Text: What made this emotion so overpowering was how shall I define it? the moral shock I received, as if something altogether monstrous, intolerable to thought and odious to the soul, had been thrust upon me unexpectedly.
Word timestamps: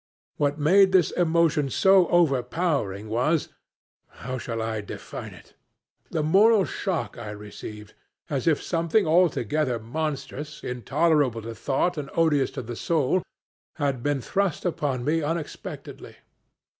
What 0.37 0.57
made 0.57 0.93
this 0.93 1.11
emotion 1.11 1.69
so 1.69 2.07
overpowering 2.07 3.07
was 3.07 3.49
how 4.07 4.39
shall 4.39 4.59
I 4.59 4.81
define 4.81 5.31
it? 5.35 5.53
the 6.09 6.23
moral 6.23 6.65
shock 6.65 7.19
I 7.19 7.29
received, 7.29 7.93
as 8.27 8.47
if 8.47 8.63
something 8.63 9.05
altogether 9.05 9.77
monstrous, 9.77 10.63
intolerable 10.63 11.43
to 11.43 11.53
thought 11.53 11.99
and 11.99 12.09
odious 12.15 12.49
to 12.57 12.63
the 12.63 12.75
soul, 12.75 13.21
had 13.75 14.01
been 14.01 14.21
thrust 14.21 14.65
upon 14.65 15.05
me 15.05 15.21
unexpectedly. 15.21 16.15